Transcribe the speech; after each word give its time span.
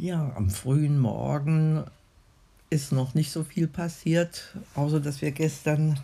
Ja, 0.00 0.32
am 0.36 0.48
frühen 0.48 1.00
Morgen 1.00 1.82
ist 2.70 2.92
noch 2.92 3.14
nicht 3.14 3.32
so 3.32 3.42
viel 3.42 3.66
passiert, 3.66 4.56
außer 4.76 5.00
dass 5.00 5.20
wir 5.22 5.32
gestern 5.32 5.98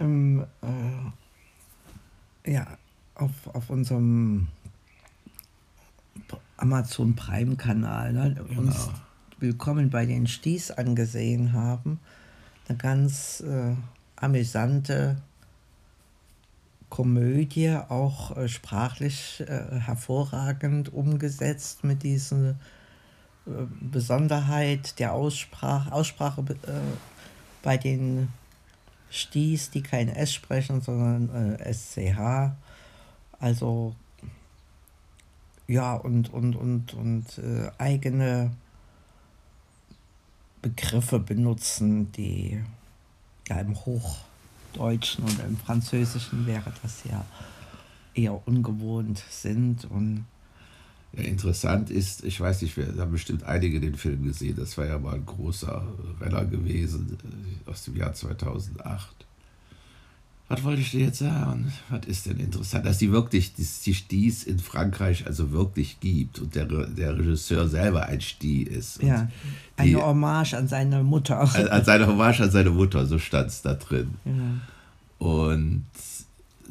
ähm, 0.00 0.44
äh, 2.44 2.52
ja, 2.52 2.66
auf, 3.14 3.30
auf 3.54 3.70
unserem 3.70 4.48
Amazon 6.56 7.14
Prime-Kanal 7.14 8.12
ne, 8.12 8.34
genau. 8.48 8.62
uns 8.62 8.90
Willkommen 9.38 9.88
bei 9.90 10.04
den 10.04 10.26
Sties 10.26 10.72
angesehen 10.72 11.52
haben. 11.52 12.00
Eine 12.68 12.76
ganz 12.76 13.40
äh, 13.40 13.76
amüsante 14.16 15.16
Komödie, 16.88 17.70
auch 17.88 18.36
äh, 18.36 18.48
sprachlich 18.48 19.44
äh, 19.46 19.78
hervorragend 19.78 20.92
umgesetzt 20.92 21.84
mit 21.84 22.02
diesen 22.02 22.58
Besonderheit 23.46 24.98
der 24.98 25.12
Aussprache, 25.12 25.92
Aussprache 25.92 26.42
äh, 26.42 26.80
bei 27.62 27.76
den 27.76 28.28
Stis, 29.10 29.70
die 29.70 29.82
kein 29.82 30.08
S 30.08 30.32
sprechen, 30.32 30.80
sondern 30.80 31.56
äh, 31.56 31.72
SCH. 31.72 32.52
Also 33.38 33.94
ja, 35.66 35.94
und, 35.94 36.32
und, 36.32 36.56
und, 36.56 36.94
und 36.94 37.38
äh, 37.38 37.70
eigene 37.78 38.50
Begriffe 40.62 41.18
benutzen, 41.18 42.12
die 42.12 42.62
ja 43.48 43.60
im 43.60 43.74
Hochdeutschen 43.76 45.24
und 45.24 45.40
im 45.40 45.56
Französischen 45.56 46.46
wäre 46.46 46.72
das 46.82 47.04
ja 47.04 47.24
eher 48.14 48.46
ungewohnt 48.46 49.24
sind 49.30 49.84
und 49.84 50.26
ja, 51.12 51.24
interessant 51.24 51.90
ist, 51.90 52.24
ich 52.24 52.40
weiß 52.40 52.62
nicht, 52.62 52.76
wir 52.76 52.86
haben 52.98 53.12
bestimmt 53.12 53.42
einige 53.42 53.80
den 53.80 53.96
Film 53.96 54.22
gesehen. 54.22 54.56
Das 54.56 54.78
war 54.78 54.86
ja 54.86 54.98
mal 54.98 55.14
ein 55.14 55.26
großer 55.26 55.82
Renner 56.20 56.44
gewesen 56.44 57.18
äh, 57.66 57.70
aus 57.70 57.84
dem 57.84 57.96
Jahr 57.96 58.12
2008. 58.12 59.20
Was 60.50 60.64
wollte 60.64 60.80
ich 60.80 60.90
dir 60.90 61.06
jetzt 61.06 61.20
sagen? 61.20 61.72
Was 61.90 62.06
ist 62.06 62.26
denn 62.26 62.38
interessant? 62.40 62.84
Dass 62.84 62.98
die 62.98 63.12
wirklich, 63.12 63.54
dass 63.54 63.82
die 63.82 63.94
Sties 63.94 64.42
in 64.42 64.58
Frankreich 64.58 65.24
also 65.26 65.52
wirklich 65.52 66.00
gibt 66.00 66.40
und 66.40 66.56
der, 66.56 66.64
der 66.66 67.16
Regisseur 67.16 67.68
selber 67.68 68.06
ein 68.06 68.20
Stie 68.20 68.64
ist. 68.64 69.00
Ja, 69.00 69.28
eine 69.76 69.88
die, 69.88 69.96
Hommage 69.96 70.54
an 70.54 70.66
seine 70.66 71.04
Mutter. 71.04 71.40
An, 71.40 71.68
an 71.68 71.84
seine 71.84 72.08
Hommage 72.08 72.40
an 72.40 72.50
seine 72.50 72.70
Mutter, 72.70 73.06
so 73.06 73.18
stand 73.18 73.48
es 73.48 73.62
da 73.62 73.74
drin. 73.74 74.14
Ja. 74.24 75.24
Und 75.24 75.84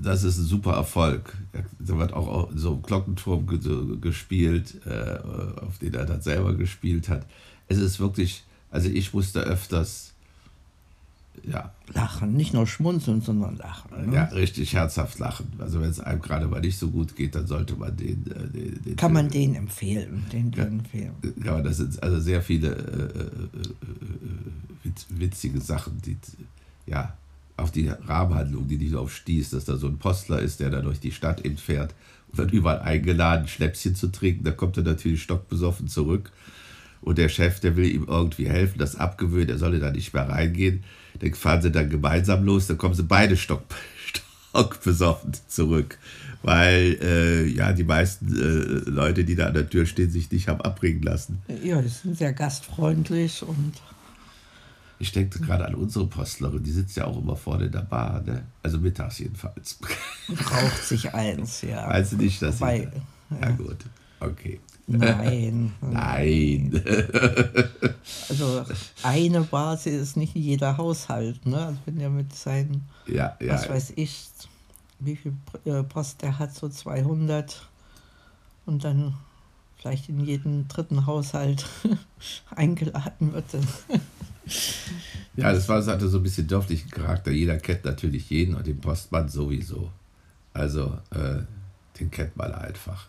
das 0.01 0.23
ist 0.23 0.37
ein 0.37 0.45
super 0.45 0.73
Erfolg. 0.73 1.37
Da 1.79 1.97
wird 1.97 2.13
auch 2.13 2.49
so 2.55 2.77
Glockenturm 2.77 3.45
gespielt, 4.01 4.75
äh, 4.85 5.19
auf 5.61 5.77
den 5.79 5.93
er 5.93 6.05
dann 6.05 6.21
selber 6.21 6.53
gespielt 6.55 7.09
hat. 7.09 7.25
Es 7.67 7.77
ist 7.77 7.99
wirklich, 7.99 8.43
also 8.71 8.89
ich 8.89 9.13
musste 9.13 9.41
öfters 9.41 10.13
ja. 11.43 11.71
Lachen, 11.93 12.35
nicht 12.35 12.53
nur 12.53 12.67
schmunzeln, 12.67 13.21
sondern 13.21 13.57
lachen. 13.57 14.09
Ne? 14.09 14.15
Ja, 14.15 14.23
richtig 14.25 14.73
herzhaft 14.73 15.19
lachen. 15.19 15.47
Also 15.59 15.79
wenn 15.79 15.89
es 15.89 15.99
einem 15.99 16.21
gerade 16.21 16.47
mal 16.47 16.61
nicht 16.61 16.77
so 16.77 16.89
gut 16.89 17.15
geht, 17.15 17.35
dann 17.35 17.47
sollte 17.47 17.75
man 17.75 17.95
den. 17.95 18.25
Äh, 18.27 18.47
den, 18.47 18.83
den 18.83 18.95
kann 18.95 19.13
man 19.13 19.29
den 19.29 19.55
empfehlen. 19.55 20.25
Den, 20.31 20.51
den 20.51 20.79
empfehlen. 20.79 21.13
Ja, 21.43 21.61
das 21.61 21.77
sind 21.77 22.01
also 22.03 22.19
sehr 22.19 22.41
viele 22.41 22.69
äh, 22.69 23.21
äh, 23.21 23.69
äh 24.85 24.91
witzige 25.09 25.61
Sachen, 25.61 26.01
die 26.01 26.17
ja 26.85 27.13
auf 27.59 27.71
die 27.71 27.87
Rahmenhandlung, 27.87 28.67
die 28.67 28.77
nicht 28.77 28.95
auf 28.95 29.13
stieß, 29.13 29.51
dass 29.51 29.65
da 29.65 29.77
so 29.77 29.87
ein 29.87 29.97
Postler 29.97 30.39
ist, 30.39 30.59
der 30.59 30.69
da 30.69 30.81
durch 30.81 30.99
die 30.99 31.11
Stadt 31.11 31.45
eben 31.45 31.57
fährt 31.57 31.93
und 32.29 32.37
wird 32.37 32.51
überall 32.51 32.79
eingeladen, 32.79 33.47
Schnäpschen 33.47 33.95
zu 33.95 34.07
trinken. 34.07 34.43
Da 34.43 34.51
kommt 34.51 34.77
er 34.77 34.83
natürlich 34.83 35.23
stockbesoffen 35.23 35.87
zurück. 35.87 36.31
Und 37.01 37.17
der 37.17 37.29
Chef, 37.29 37.59
der 37.59 37.77
will 37.77 37.89
ihm 37.89 38.05
irgendwie 38.07 38.49
helfen, 38.49 38.77
das 38.77 38.97
abgewöhnen, 38.97 39.49
er 39.49 39.57
solle 39.57 39.79
da 39.79 39.91
nicht 39.91 40.13
mehr 40.13 40.27
reingehen. 40.27 40.83
Dann 41.19 41.33
fahren 41.33 41.61
sie 41.61 41.71
dann 41.71 41.89
gemeinsam 41.89 42.43
los, 42.43 42.67
dann 42.67 42.77
kommen 42.77 42.93
sie 42.93 43.03
beide 43.03 43.37
stock, 43.37 43.63
stockbesoffen 44.51 45.31
zurück. 45.47 45.97
Weil 46.41 46.97
äh, 47.01 47.45
ja 47.45 47.73
die 47.73 47.83
meisten 47.83 48.37
äh, 48.37 48.89
Leute, 48.89 49.23
die 49.23 49.35
da 49.35 49.47
an 49.47 49.53
der 49.53 49.69
Tür 49.69 49.85
stehen, 49.85 50.09
sich 50.09 50.31
nicht 50.31 50.47
haben 50.47 50.61
abbringen 50.61 51.01
lassen. 51.01 51.41
Ja, 51.63 51.81
die 51.81 51.89
sind 51.89 52.17
sehr 52.17 52.33
gastfreundlich 52.33 53.43
und 53.43 53.73
ich 54.99 55.13
denke 55.13 55.39
gerade 55.39 55.65
an 55.65 55.75
unsere 55.75 56.05
Postlerin, 56.07 56.61
die 56.61 56.71
sitzt 56.71 56.97
ja 56.97 57.05
auch 57.05 57.17
immer 57.17 57.37
vorne 57.37 57.65
in 57.65 57.71
der 57.71 57.79
Bar, 57.79 58.21
ne? 58.21 58.43
also 58.61 58.77
mittags 58.79 59.19
jedenfalls. 59.19 59.79
Raucht 60.29 60.83
sich 60.83 61.13
eins, 61.13 61.61
ja. 61.61 61.87
Weißt 61.87 62.11
du 62.11 62.17
nicht, 62.17 62.41
dass 62.41 62.59
Wobei, 62.59 62.89
sie. 62.91 63.35
Ja. 63.35 63.49
ja, 63.49 63.51
gut, 63.55 63.77
okay. 64.19 64.59
Nein. 64.87 65.71
Nein. 65.81 66.83
also 68.29 68.65
eine 69.03 69.41
Bar 69.41 69.85
ist 69.85 70.17
nicht 70.17 70.35
jeder 70.35 70.77
Haushalt, 70.77 71.45
ne? 71.45 71.67
Also 71.67 71.79
wenn 71.85 71.99
er 72.01 72.09
mit 72.09 72.35
seinen, 72.35 72.89
ja, 73.07 73.37
ja. 73.39 73.53
was 73.53 73.69
weiß 73.69 73.93
ich, 73.95 74.27
wie 74.99 75.15
viel 75.15 75.33
äh, 75.63 75.83
Post 75.83 76.23
der 76.23 76.39
hat, 76.39 76.53
so 76.53 76.67
200 76.67 77.69
und 78.65 78.83
dann 78.83 79.13
vielleicht 79.77 80.09
in 80.09 80.19
jeden 80.19 80.67
dritten 80.67 81.05
Haushalt 81.05 81.65
eingeladen 82.53 83.31
wird. 83.31 83.45
Ja, 85.35 85.53
das, 85.53 85.69
war, 85.69 85.77
das 85.77 85.87
hatte 85.87 86.07
so 86.09 86.17
ein 86.17 86.23
bisschen 86.23 86.47
dürftigen 86.47 86.89
Charakter. 86.89 87.31
Jeder 87.31 87.57
kennt 87.57 87.85
natürlich 87.85 88.29
jeden 88.29 88.55
und 88.55 88.67
den 88.67 88.81
Postmann 88.81 89.29
sowieso. 89.29 89.91
Also, 90.53 90.97
äh, 91.11 91.41
den 91.99 92.11
kennt 92.11 92.35
man 92.35 92.53
einfach. 92.53 93.07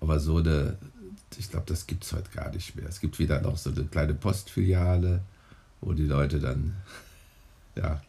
Aber 0.00 0.20
so 0.20 0.38
eine, 0.38 0.76
ich 1.36 1.50
glaube, 1.50 1.66
das 1.66 1.86
gibt 1.86 2.04
es 2.04 2.12
heute 2.12 2.30
gar 2.30 2.50
nicht 2.50 2.76
mehr. 2.76 2.86
Es 2.88 3.00
gibt 3.00 3.18
wieder 3.18 3.40
noch 3.40 3.56
so 3.56 3.70
eine 3.70 3.84
kleine 3.84 4.14
Postfiliale, 4.14 5.20
wo 5.80 5.92
die 5.92 6.06
Leute 6.06 6.38
dann, 6.38 6.74
ja, 7.76 8.00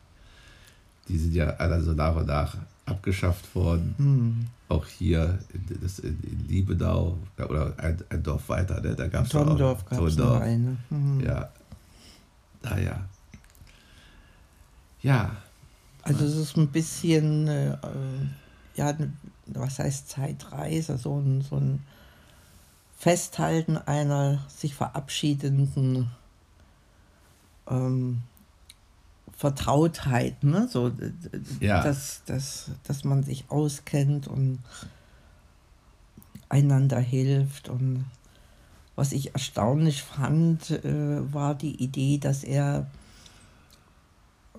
die 1.08 1.18
sind 1.18 1.34
ja 1.34 1.50
alle 1.56 1.82
so 1.82 1.94
nach 1.94 2.16
und 2.16 2.28
nach 2.28 2.56
abgeschafft 2.86 3.54
worden. 3.56 3.96
Mhm. 3.98 4.46
Auch 4.68 4.86
hier 4.86 5.40
in, 5.54 5.80
das, 5.82 6.00
in, 6.00 6.20
in, 6.24 6.48
Liebenau 6.48 7.18
oder 7.38 7.74
ein, 7.78 7.98
ein 8.10 8.24
Dorf 8.24 8.50
weiter, 8.50 8.80
ne? 8.82 8.96
da 8.96 9.08
gab 9.08 9.26
es 9.26 9.36
auch 9.36 9.58
gab 9.58 10.02
es 10.04 10.18
noch 10.18 10.40
eine. 10.40 10.78
Mhm. 10.90 11.22
Ja, 11.22 11.50
naja. 12.70 13.08
Ja. 15.02 15.36
Also 16.04 16.26
es 16.26 16.36
ist 16.36 16.58
ein 16.58 16.70
bisschen, 16.70 17.48
äh, 17.48 17.78
ja, 18.76 18.96
was 19.48 19.80
heißt 19.80 20.10
Zeitreise, 20.10 20.98
so 20.98 21.20
ein, 21.20 21.42
so 21.42 21.58
ein 21.58 21.84
Festhalten 22.98 23.78
einer 23.78 24.46
sich 24.50 24.76
verabschiedenden 24.76 26.12
ähm, 27.70 28.22
Vertrautheit, 29.36 30.44
ne? 30.44 30.68
so, 30.70 30.92
ja. 31.62 31.82
dass, 31.82 32.24
dass, 32.26 32.72
dass 32.84 33.06
man 33.06 33.24
sich 33.24 33.46
auskennt 33.50 34.28
und 34.28 34.60
einander 36.50 37.00
hilft 37.00 37.70
und 37.70 38.06
was 39.00 39.14
ich 39.14 39.34
erstaunlich 39.34 40.04
fand, 40.04 40.72
äh, 40.72 41.34
war 41.34 41.56
die 41.56 41.82
Idee, 41.82 42.18
dass 42.18 42.44
er 42.44 42.88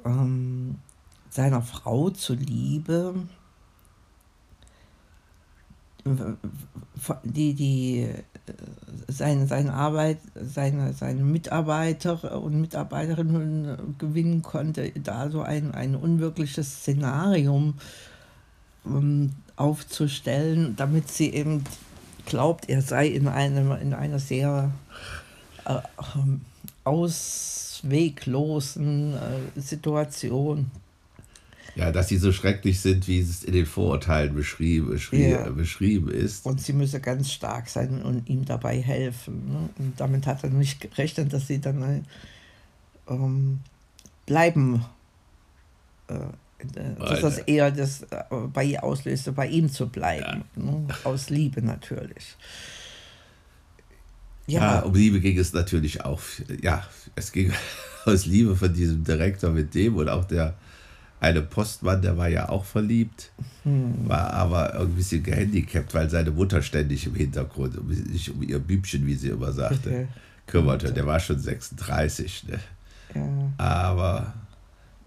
ähm, 0.04 0.76
seiner 1.28 1.60
Frau 1.60 2.08
zuliebe 2.08 3.14
die, 7.24 7.52
die 7.52 8.00
äh, 8.00 8.22
seine, 9.08 9.46
seine 9.46 9.74
Arbeit, 9.74 10.18
seine, 10.34 10.94
seine 10.94 11.22
Mitarbeiter 11.22 12.40
und 12.40 12.60
Mitarbeiterinnen 12.62 13.96
gewinnen 13.98 14.40
konnte, 14.40 14.90
da 14.92 15.30
so 15.30 15.42
ein, 15.42 15.74
ein 15.74 15.94
unwirkliches 15.94 16.80
Szenarium 16.80 17.74
ähm, 18.86 19.32
aufzustellen, 19.56 20.76
damit 20.76 21.10
sie 21.10 21.34
eben 21.34 21.62
glaubt, 22.30 22.70
er 22.70 22.80
sei 22.80 23.08
in, 23.08 23.28
einem, 23.28 23.72
in 23.72 23.92
einer 23.92 24.20
sehr 24.20 24.72
äh, 25.66 25.80
ähm, 26.14 26.40
ausweglosen 26.84 29.14
äh, 29.14 29.60
Situation. 29.60 30.70
Ja, 31.74 31.90
dass 31.92 32.08
sie 32.08 32.16
so 32.16 32.32
schrecklich 32.32 32.80
sind, 32.80 33.06
wie 33.08 33.20
es 33.20 33.44
in 33.44 33.52
den 33.52 33.66
Vorurteilen 33.66 34.34
beschrieben, 34.34 34.88
beschrieben, 34.90 35.30
ja. 35.30 35.50
beschrieben 35.50 36.10
ist. 36.10 36.46
Und 36.46 36.60
sie 36.60 36.72
müsse 36.72 37.00
ganz 37.00 37.32
stark 37.32 37.68
sein 37.68 38.02
und 38.02 38.28
ihm 38.28 38.44
dabei 38.44 38.80
helfen. 38.80 39.52
Ne? 39.52 39.68
Und 39.78 40.00
damit 40.00 40.26
hat 40.26 40.42
er 40.44 40.50
nicht 40.50 40.80
gerechnet, 40.80 41.32
dass 41.32 41.46
sie 41.46 41.60
dann 41.60 42.04
ähm, 43.08 43.60
bleiben 44.26 44.84
äh, 46.08 46.14
dass 46.98 47.20
das 47.20 47.38
eher 47.38 47.70
das 47.70 48.02
äh, 48.02 48.22
bei 48.52 48.64
ihr 48.64 48.84
auslöste, 48.84 49.32
bei 49.32 49.46
ihm 49.46 49.70
zu 49.70 49.88
bleiben. 49.88 50.44
Ja. 50.56 50.62
Ne? 50.62 50.86
Aus 51.04 51.30
Liebe 51.30 51.62
natürlich. 51.62 52.36
Ja. 54.46 54.60
ja, 54.60 54.80
um 54.80 54.94
Liebe 54.94 55.20
ging 55.20 55.38
es 55.38 55.52
natürlich 55.52 56.04
auch. 56.04 56.20
Ja, 56.60 56.84
es 57.14 57.32
ging 57.32 57.52
aus 58.04 58.26
Liebe 58.26 58.56
von 58.56 58.72
diesem 58.72 59.04
Direktor 59.04 59.50
mit 59.50 59.74
dem 59.74 59.96
und 59.96 60.08
auch 60.08 60.24
der 60.24 60.54
eine 61.20 61.42
Postmann, 61.42 62.00
der 62.00 62.16
war 62.16 62.28
ja 62.28 62.48
auch 62.48 62.64
verliebt, 62.64 63.30
hm. 63.62 64.08
war 64.08 64.32
aber 64.32 64.72
irgendwie 64.72 64.92
ein 64.92 64.96
bisschen 64.96 65.22
gehandicapt, 65.22 65.92
weil 65.92 66.08
seine 66.08 66.30
Mutter 66.30 66.62
ständig 66.62 67.06
im 67.06 67.14
Hintergrund 67.14 67.78
sich 68.10 68.30
um 68.30 68.42
ihr 68.42 68.58
Bübchen, 68.58 69.06
wie 69.06 69.14
sie 69.14 69.28
immer 69.28 69.52
sagte, 69.52 69.90
okay. 69.90 70.08
kümmerte. 70.46 70.92
Der 70.92 71.06
war 71.06 71.20
schon 71.20 71.38
36. 71.38 72.44
Ne? 72.48 72.60
Ja. 73.14 73.52
Aber 73.58 74.32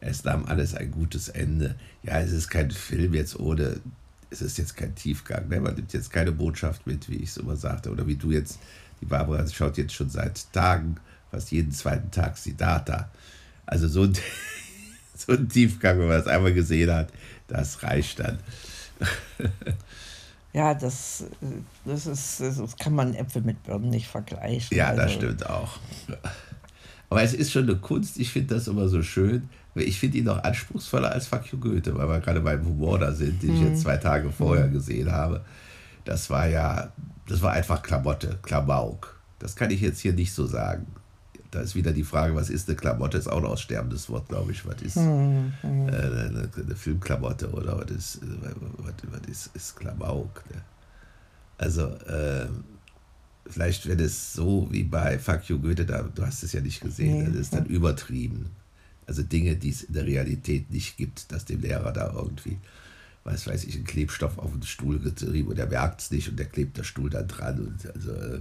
es 0.06 0.24
nahm 0.24 0.46
alles 0.46 0.76
ein 0.76 0.92
gutes 0.92 1.30
Ende. 1.30 1.76
Ja, 2.04 2.20
es 2.20 2.32
ist 2.32 2.50
kein 2.50 2.72
Film 2.72 3.14
jetzt 3.14 3.40
ohne, 3.40 3.80
es 4.30 4.42
ist 4.42 4.58
jetzt 4.58 4.76
kein 4.76 4.94
Tiefgang. 4.96 5.48
Ne? 5.48 5.60
Man 5.60 5.76
nimmt 5.76 5.94
jetzt 5.94 6.12
keine 6.12 6.32
Botschaft 6.32 6.86
mit, 6.86 7.10
wie 7.10 7.18
ich 7.18 7.30
es 7.30 7.38
immer 7.38 7.56
sagte. 7.56 7.92
Oder 7.92 8.06
wie 8.06 8.16
du 8.16 8.32
jetzt, 8.32 8.60
die 9.02 9.06
Barbara 9.06 9.48
schaut 9.48 9.78
jetzt 9.78 9.94
schon 9.94 10.10
seit 10.10 10.52
Tagen, 10.52 10.98
fast 11.32 11.52
jeden 11.52 11.72
zweiten 11.72 12.12
Tag 12.12 12.38
Siddhartha. 12.38 13.10
Also 13.66 13.88
so 13.88 14.04
ein, 14.04 14.14
so 15.16 15.34
ein 15.34 15.48
Tiefgang, 15.48 16.00
wenn 16.00 16.08
man 16.08 16.18
das 16.18 16.28
einmal 16.28 16.54
gesehen 16.54 16.92
hat, 16.92 17.10
das 17.48 17.82
reicht 17.84 18.20
dann. 18.20 18.40
Ja, 20.56 20.76
das, 20.76 21.26
das 21.84 22.06
ist, 22.06 22.40
das 22.40 22.78
kann 22.78 22.94
man 22.94 23.16
Äpfel 23.16 23.42
mit 23.42 23.64
Birnen 23.64 23.90
nicht 23.90 24.08
vergleichen. 24.08 24.78
Ja, 24.78 24.90
also. 24.90 25.02
das 25.02 25.14
stimmt 25.14 25.50
auch. 25.50 25.80
Aber 27.14 27.24
es 27.24 27.34
ist 27.34 27.52
schon 27.52 27.64
eine 27.64 27.76
Kunst, 27.76 28.20
ich 28.20 28.32
finde 28.32 28.56
das 28.56 28.68
immer 28.68 28.88
so 28.88 29.04
schön. 29.04 29.50
Ich 29.76 30.00
finde 30.00 30.18
ihn 30.18 30.26
noch 30.26 30.44
anspruchsvoller 30.44 31.12
als 31.12 31.28
Fuck 31.28 31.52
you 31.52 31.60
Goethe, 31.60 31.96
weil 31.96 32.08
wir 32.08 32.20
gerade 32.20 32.42
beim 32.42 32.66
Humor 32.66 33.00
da 33.00 33.12
sind, 33.12 33.42
den 33.42 33.50
hm. 33.50 33.56
ich 33.56 33.62
jetzt 33.62 33.82
zwei 33.82 33.98
Tage 33.98 34.30
vorher 34.32 34.66
hm. 34.66 34.74
gesehen 34.74 35.12
habe. 35.12 35.42
Das 36.06 36.30
war 36.30 36.48
ja, 36.48 36.92
das 37.28 37.42
war 37.42 37.54
einfach 37.54 37.82
Klamotte, 37.82 38.38
Klamauk. 38.42 39.20
Das 39.40 39.56
kann 39.56 39.72
ich 39.72 39.82
jetzt 39.82 40.00
hier 40.00 40.14
nicht 40.14 40.34
so 40.34 40.46
sagen 40.46 40.86
da 41.54 41.62
ist 41.62 41.76
wieder 41.76 41.92
die 41.92 42.04
Frage, 42.04 42.36
was 42.36 42.50
ist 42.50 42.68
eine 42.68 42.76
Klamotte? 42.76 43.18
Ist 43.18 43.28
auch 43.28 43.38
ein 43.38 43.46
aussterbendes 43.46 44.10
Wort, 44.10 44.28
glaube 44.28 44.52
ich. 44.52 44.66
Was 44.66 44.82
ist 44.82 44.96
hm. 44.96 45.54
Äh, 45.62 45.68
eine, 45.68 46.50
eine, 46.56 46.76
Filmklamotte 46.76 47.52
oder 47.52 47.78
was 47.80 47.92
ist, 47.92 48.20
was, 48.80 48.94
was 49.12 49.30
ist, 49.30 49.56
ist 49.56 49.76
Klamauk? 49.76 50.44
Ne? 50.50 50.62
Also, 51.58 51.84
äh, 51.84 52.48
vielleicht, 53.54 53.88
wenn 53.88 54.00
es 54.00 54.34
so 54.34 54.68
wie 54.72 54.84
bei 54.84 55.20
Fuck 55.20 55.50
You 55.50 55.60
Goethe, 55.60 55.86
da, 55.86 56.02
du 56.04 56.26
hast 56.26 56.44
es 56.44 56.54
ja 56.54 56.62
nicht 56.62 56.82
gesehen, 56.82 57.20
nee. 57.20 57.26
das 57.30 57.36
ist 57.36 57.54
dann 57.54 57.66
übertrieben. 57.66 58.48
Also 59.06 59.22
Dinge, 59.22 59.56
die 59.56 59.70
es 59.70 59.84
in 59.84 59.94
der 59.94 60.06
Realität 60.06 60.72
nicht 60.72 60.98
gibt, 60.98 61.32
dass 61.32 61.46
dem 61.46 61.62
Lehrer 61.62 61.92
da 61.92 62.12
irgendwie, 62.14 62.58
was 63.24 63.48
weiß 63.48 63.66
ich, 63.66 63.76
einen 63.76 63.86
Klebstoff 63.86 64.38
auf 64.38 64.52
den 64.52 64.64
Stuhl 64.64 65.00
getrieben 65.00 65.50
und 65.50 65.60
er 65.60 65.68
merkt 65.68 66.02
es 66.02 66.12
nicht 66.12 66.30
und 66.30 66.38
der 66.38 66.48
klebt 66.48 66.78
der 66.78 66.84
Stuhl 66.84 67.10
dann 67.10 67.28
dran. 67.28 67.60
Und 67.60 67.96
also 67.96 68.12
äh, 68.12 68.40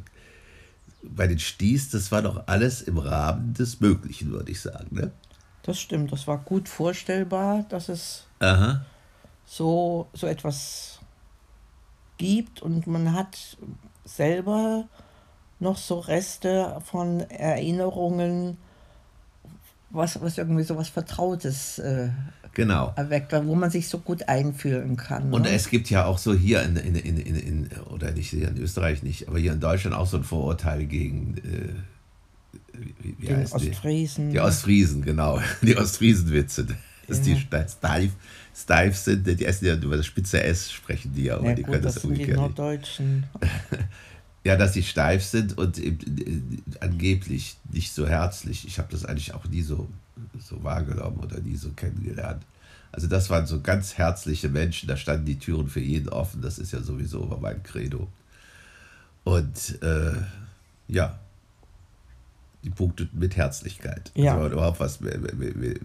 bei 1.03 1.27
den 1.27 1.39
Sties, 1.39 1.91
das 1.91 2.13
war 2.13 2.23
doch 2.23 2.47
alles 2.47 2.83
im 2.83 2.99
Rahmen 2.99 3.55
des 3.55 3.81
Möglichen, 3.81 4.31
würde 4.31 4.53
ich 4.53 4.61
sagen. 4.61 4.95
Ne? 4.95 5.11
Das 5.63 5.79
stimmt, 5.79 6.13
das 6.13 6.27
war 6.27 6.39
gut 6.39 6.69
vorstellbar, 6.69 7.67
dass 7.69 7.89
es 7.89 8.25
Aha. 8.41 8.85
So, 9.45 10.09
so 10.15 10.27
etwas 10.27 11.01
gibt 12.23 12.63
und 12.63 12.87
man 12.87 13.13
hat 13.13 13.57
selber 14.05 14.89
noch 15.59 15.77
so 15.77 15.99
Reste 15.99 16.81
von 16.85 17.21
Erinnerungen, 17.21 18.59
was, 19.91 20.21
was 20.23 20.39
irgendwie 20.39 20.63
so 20.63 20.77
was 20.77 20.89
Vertrautes 20.89 21.81
äh, 21.81 22.11
genau. 22.55 22.93
erweckt, 22.95 23.33
wo 23.33 23.57
man 23.57 23.71
sich 23.71 23.89
so 23.89 23.99
gut 23.99 24.29
einfühlen 24.29 24.97
kann. 24.97 25.33
Und 25.33 25.43
ne? 25.43 25.51
es 25.51 25.69
gibt 25.69 25.91
ja 25.91 26.07
auch 26.07 26.19
so 26.19 26.33
hier 26.33 26.63
in, 26.63 26.77
in, 26.77 26.95
in, 26.95 27.17
in, 27.19 27.71
oder 27.91 28.13
nicht 28.13 28.31
hier 28.31 28.49
in 28.49 28.57
Österreich 28.57 29.03
nicht, 29.03 29.29
aber 29.29 29.39
hier 29.39 29.53
in 29.53 29.61
Deutschland 29.61 29.97
auch 29.97 30.07
so 30.07 30.17
ein 30.17 30.25
Vorurteil 30.25 30.87
gegen 30.87 31.37
äh, 31.39 31.75
wie, 33.03 33.17
wie 33.19 33.35
heißt 33.35 33.53
Ostfriesen. 33.53 34.29
Die? 34.29 34.35
die 34.35 34.41
Ostfriesen, 34.41 35.03
genau. 35.03 35.41
Die 35.63 35.77
Ostfriesenwitze. 35.77 36.69
Dass 37.13 37.27
ja. 37.27 37.35
die 37.35 37.41
steif, 37.41 38.13
steif 38.55 38.97
sind, 38.97 39.27
die 39.27 39.45
essen 39.45 39.67
ja 39.67 39.75
über 39.75 39.97
das 39.97 40.07
spitze 40.07 40.43
S, 40.43 40.71
sprechen 40.71 41.13
die 41.15 41.25
ja, 41.25 41.37
aber 41.37 41.51
ja, 41.51 41.55
die 41.55 41.63
gut, 41.63 41.73
können 41.73 41.85
das, 41.85 41.95
das 41.95 42.05
umgekehrt. 42.05 42.31
Die 42.31 42.41
Norddeutschen. 42.41 43.25
ja, 44.45 44.57
dass 44.57 44.73
sie 44.73 44.83
steif 44.83 45.25
sind 45.25 45.57
und 45.59 45.81
angeblich 46.81 47.57
nicht 47.71 47.93
so 47.93 48.07
herzlich. 48.07 48.67
Ich 48.67 48.79
habe 48.79 48.89
das 48.91 49.05
eigentlich 49.05 49.35
auch 49.35 49.45
nie 49.47 49.63
so 49.63 49.89
so 50.39 50.63
wahrgenommen 50.63 51.19
oder 51.19 51.41
nie 51.41 51.57
so 51.57 51.71
kennengelernt. 51.71 52.43
Also 52.91 53.07
das 53.07 53.31
waren 53.31 53.47
so 53.47 53.61
ganz 53.61 53.95
herzliche 53.97 54.49
Menschen, 54.49 54.89
da 54.89 54.97
standen 54.97 55.25
die 55.25 55.39
Türen 55.39 55.69
für 55.69 55.81
jeden 55.81 56.09
offen, 56.11 56.43
das 56.43 56.59
ist 56.59 56.73
ja 56.73 56.83
sowieso 56.83 57.23
immer 57.23 57.39
mein 57.39 57.63
Credo. 57.63 58.09
Und 59.25 59.83
äh, 59.83 60.13
ja, 60.89 61.19
die 62.65 62.71
punkteten 62.71 63.19
mit 63.19 63.37
Herzlichkeit. 63.37 64.11
Ja. 64.15 64.37
Also 64.37 64.55
überhaupt 64.55 64.81
was. 64.81 65.01
Äh, 65.01 65.15
äh, 65.15 65.77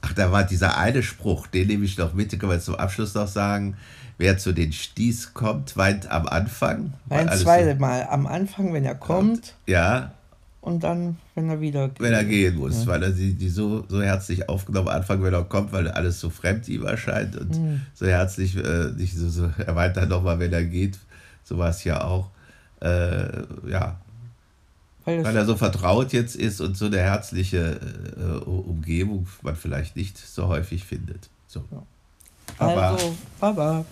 ach, 0.00 0.12
da 0.14 0.32
war 0.32 0.44
dieser 0.44 0.78
eine 0.78 1.02
Spruch, 1.02 1.46
den 1.46 1.68
nehme 1.68 1.84
ich 1.84 1.98
noch 1.98 2.14
mit, 2.14 2.32
den 2.32 2.38
können 2.38 2.52
wir 2.52 2.60
zum 2.60 2.76
Abschluss 2.76 3.14
noch 3.14 3.28
sagen. 3.28 3.76
Wer 4.16 4.36
zu 4.36 4.52
den 4.52 4.72
Sties 4.72 5.32
kommt, 5.32 5.76
weint 5.76 6.10
am 6.10 6.26
Anfang. 6.26 6.94
Ein 7.08 7.30
zweites 7.30 7.78
Mal. 7.78 8.08
Am 8.10 8.26
Anfang, 8.26 8.72
wenn 8.72 8.84
er 8.84 8.96
kommt. 8.96 9.54
Ja, 9.66 10.12
und 10.60 10.82
dann, 10.84 11.16
wenn 11.34 11.48
er 11.48 11.60
wieder 11.60 11.90
Wenn 11.98 12.12
er 12.12 12.24
gehen 12.24 12.56
muss, 12.56 12.84
ja. 12.84 12.86
weil 12.88 13.02
er 13.02 13.12
sie 13.12 13.34
die 13.34 13.48
so, 13.48 13.84
so 13.88 14.02
herzlich 14.02 14.48
aufgenommen 14.48 14.88
Anfang, 14.88 15.22
wenn 15.22 15.32
er 15.32 15.44
kommt, 15.44 15.72
weil 15.72 15.88
alles 15.88 16.20
so 16.20 16.30
fremd 16.30 16.68
ihm 16.68 16.84
erscheint 16.84 17.36
und 17.36 17.58
mhm. 17.58 17.80
so 17.94 18.06
herzlich, 18.06 18.56
äh, 18.56 18.90
nicht 18.96 19.16
so, 19.16 19.28
so, 19.28 19.50
er 19.56 19.76
weint 19.76 19.96
dann 19.96 20.08
nochmal, 20.08 20.38
wenn 20.40 20.52
er 20.52 20.64
geht. 20.64 20.98
So 21.44 21.56
war 21.58 21.70
es 21.70 21.84
ja 21.84 22.04
auch. 22.04 22.30
Äh, 22.80 23.44
ja. 23.68 23.98
Weil, 25.08 25.24
weil, 25.24 25.36
er 25.36 25.46
so 25.46 25.56
vertraut 25.56 26.12
jetzt 26.12 26.36
ist 26.36 26.60
und 26.60 26.76
so 26.76 26.86
eine 26.86 26.98
herzliche 26.98 27.80
äh, 28.16 28.44
Umgebung 28.44 29.26
man 29.42 29.56
vielleicht 29.56 29.96
nicht 29.96 30.18
so 30.18 30.48
häufig 30.48 30.84
findet. 30.84 31.30
So. 31.46 31.64
Ja. 31.70 31.82
Also, 32.58 33.14
Baba. 33.40 33.84